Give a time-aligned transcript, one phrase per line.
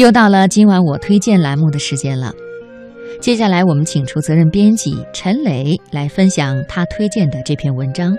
[0.00, 2.32] 又到了今晚我推荐栏目的时间了。
[3.20, 8.16] 接下来，我们请出责任编辑陈磊来分享他推荐的这篇文章。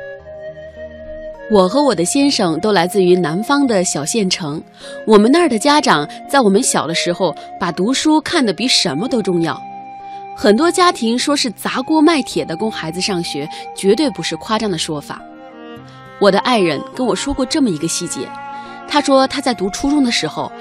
[1.50, 4.62] 我和我的先生都来自于南方的小县城，
[5.08, 9.60] 我们那儿的家长在我们小的时候把读书看得比什么都重要。
[10.38, 15.20] 很多家庭说是砸锅卖铁的供孩子上学，绝对不是夸张的说法。
[16.20, 18.30] 我的爱人跟我说过这么一个细节，
[18.88, 20.52] 他说他在读初中的时候。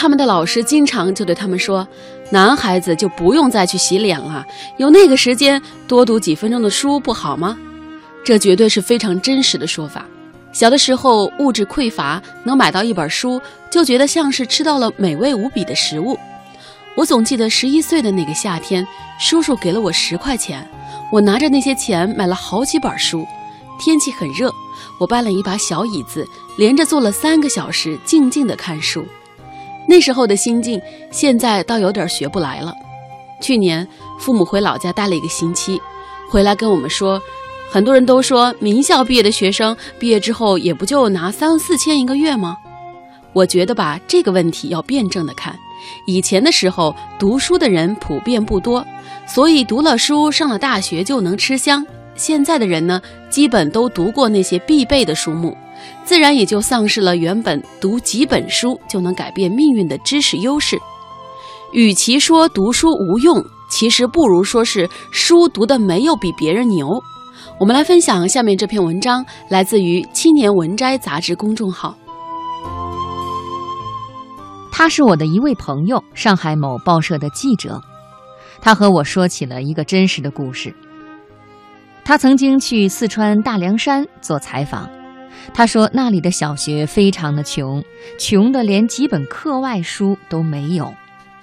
[0.00, 1.86] 他们的老师经常就对他们说
[2.32, 4.42] ：“男孩子就不用再去洗脸了，
[4.78, 7.54] 有那个时间多读几分钟的书不好吗？”
[8.24, 10.06] 这绝对是非常真实的说法。
[10.52, 13.38] 小的时候物质匮乏，能买到一本书，
[13.70, 16.18] 就觉得像是吃到了美味无比的食物。
[16.94, 18.86] 我总记得十一岁的那个夏天，
[19.18, 20.66] 叔叔给了我十块钱，
[21.12, 23.26] 我拿着那些钱买了好几本书。
[23.78, 24.50] 天气很热，
[24.98, 26.26] 我搬了一把小椅子，
[26.56, 29.04] 连着坐了三个小时，静静地看书。
[29.90, 30.80] 那时候的心境，
[31.10, 32.72] 现在倒有点学不来了。
[33.40, 33.84] 去年
[34.20, 35.82] 父母回老家待了一个星期，
[36.30, 37.20] 回来跟我们说，
[37.68, 42.56] 很多人都说名校毕业的学生毕业之后也不就拿三四千一个月吗？
[43.32, 45.58] 我觉得吧，这个问题要辩证的看。
[46.06, 48.86] 以前的时候读书的人普遍不多，
[49.26, 51.84] 所以读了书上了大学就能吃香。
[52.20, 55.56] 现在的人呢，基本都读过那些必备的书目。
[56.04, 60.78] 自然也就丧失了原本读几本书就能改变命运的知识优势。
[61.72, 66.86] 与其说读书无用，其实不如说是书读的没有比别人牛。
[67.58, 71.96] 我们来分享下面这篇文章，来自于《青年文摘》杂志公众号。
[74.70, 77.80] 他是我的一位朋友，上海某报社的记者。
[78.60, 80.74] 他和我说起了一个真实的故事。
[82.10, 84.90] 他曾经去四川大凉山做采访。
[85.54, 87.80] 他说：“那里的小学非常的穷，
[88.18, 90.92] 穷的连几本课外书都没有。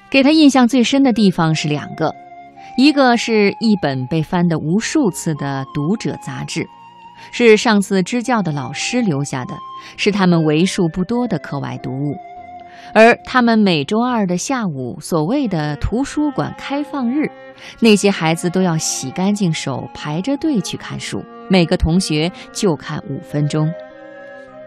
[0.09, 2.13] 给他印象最深的地方是两个，
[2.77, 6.67] 一个是一本被翻的无数次的《读者》杂志，
[7.31, 9.55] 是上次支教的老师留下的，
[9.95, 12.13] 是他们为数不多的课外读物。
[12.93, 17.29] 而他们每周二的下午，所谓的图书馆开放日，
[17.79, 23.71] 那些孩子都要洗干净手，排着队去看书，每个同学就看五分钟。”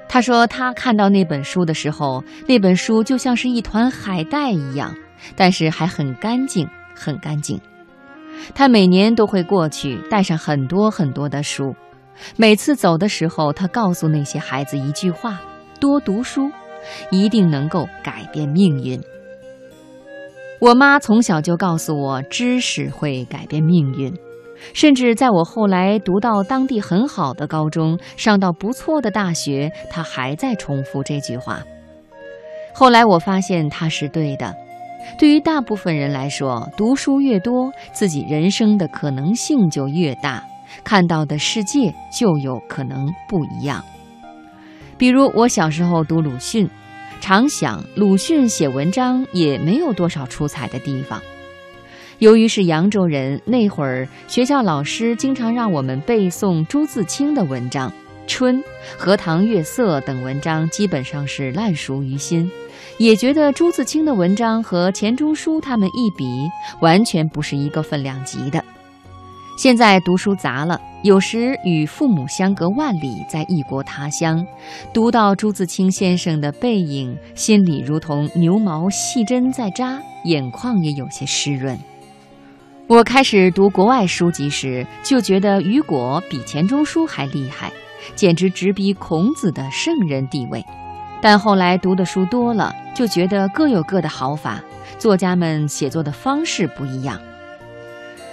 [0.09, 4.93] 他说，他看到那本书的时候，那本书就像是一团海带一样，
[5.37, 7.61] 但是还很干净，很干净。
[8.55, 11.75] 他每年都会过去，带上很多很多的书。
[12.37, 15.41] 每次走的时候，他告诉那些孩子一句话：
[15.79, 16.51] 多读书，
[17.11, 19.01] 一定能够改变命运。
[20.61, 24.13] 我妈从小就告诉我，知识会改变命运。
[24.75, 31.63] 甚至在我后来读到当地很好的高中，上到不错的大学，她还在重复这句话。
[32.75, 34.55] 后来我发现她是对的。
[35.19, 40.45] 对于大部分人来说，读书越多，自己人生的可能性就越大，
[40.85, 43.83] 看到的世界就有可能不一样。
[45.01, 46.69] 比如我小时候读鲁迅，
[47.23, 51.19] 常想鲁迅写文章也没有多少出彩的地方。
[52.19, 57.89] 由于是扬州人，那会儿学校老师经常让我们背诵朱自清的文章，
[58.27, 58.57] 《春》
[58.99, 62.51] 《荷塘月色》等文章基本上是烂熟于心，
[62.99, 66.27] 也觉得朱自清的文章和钱钟书他们一比，
[66.83, 68.63] 完全不是一个分量级的。
[69.57, 74.47] 现在读书杂了，有时与父母相隔万里，在异国他乡，
[74.93, 81.79] 读到朱自清先生的背影，心里如同牛毛细针在扎，眼眶也有些湿润。
[82.87, 87.73] 我开始读国外书籍时，就觉得雨果比钱钟书还厉害，
[88.15, 90.63] 简直直逼孔子的圣人地位。
[91.23, 94.63] 但后来读的书多了，就觉得各有各的好法，
[94.99, 97.19] 作家们写作的方式不一样。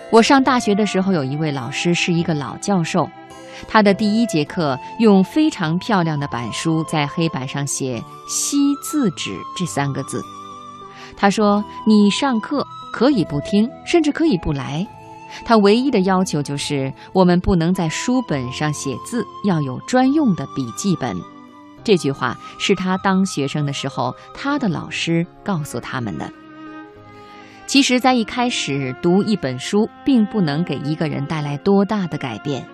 [0.09, 3.09] 我上大学的时候，有一位老师是一个老教授，
[3.67, 10.21] 他的第一节课用非常漂亮的板书在黑板上写“惜字纸”这三个字。
[11.15, 14.87] 他说：“你上课。”可以不听，甚至可以不来。
[15.45, 21.15] 他唯一的要求就是，我们不能在书本上写字，要有专用的笔记本。
[21.83, 26.31] 这句话是他当学生的时候，他的老师告诉他们的。
[27.67, 32.65] 其实，在一开始读一本书，并不能给一个人带来多大的改变，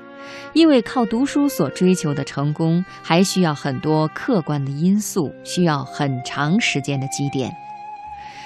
[0.54, 7.52] 因为靠读书所追求的成功，还需要很多客观的因素，需要很长时间的积淀。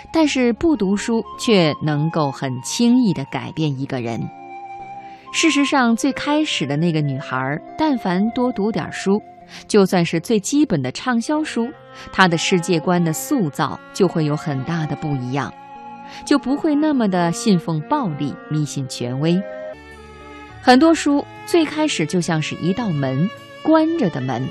[0.10, 4.18] 但是不读书却能够很轻易地改变一个人。
[5.34, 9.22] 事实上，最开始的那个女孩，但凡多读点书，
[9.68, 11.68] 就算是最基本的畅销书，
[12.14, 15.54] 她的世界观的塑造就会有很大的不一样，
[16.26, 19.42] 就不会那么的信奉暴力、迷信权威。
[20.62, 23.30] 很多书最开始就像是一道门，
[23.64, 24.48] 关着的门，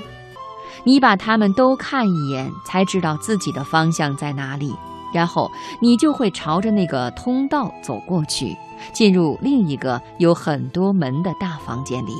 [0.83, 4.73] 你把它们都看一眼，才知道自己的方向在哪里，
[5.13, 5.51] 然后
[5.81, 8.55] 你就会朝着那个通道走过去，
[8.93, 12.13] 进入另一个有很多门的大房间里。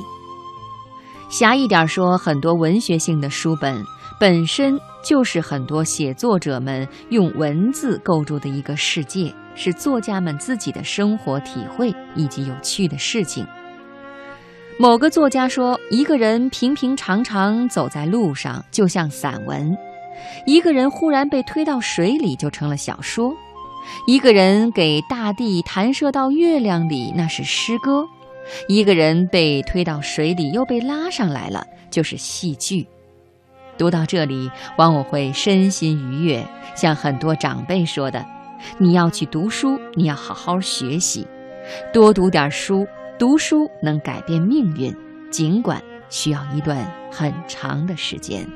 [1.28, 3.84] 狭义点说，很多文学性的书本
[4.18, 13.46] 本身就是很多写作者们用文字构筑的一个世界，是作家们自己的生活体会以及有趣的事情。
[14.76, 19.72] 某个作家说，一个人平平常常走在路上就像散文；
[20.46, 23.32] 一个人忽然被推到水里就成了小说；
[24.08, 28.04] 一个人给大地弹射到月亮里那是诗歌。
[28.66, 32.86] 一个人被推到水里，又被拉上来了，就是戏剧。
[33.78, 36.44] 读到这里，往往会身心愉悦，
[36.74, 38.22] 像很多长辈说的
[38.76, 41.26] ：“你要去读书，你要好好学习，
[41.92, 42.86] 多读点书。
[43.18, 44.94] 读书能改变命运，
[45.30, 48.46] 尽管需要一段很长的时间。”